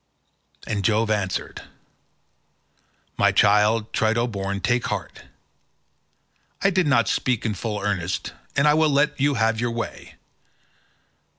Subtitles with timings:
[0.65, 1.61] And Jove answered,
[3.17, 5.25] "My child, Trito born, take heart.
[6.63, 10.15] I did not speak in full earnest, and I will let you have your way.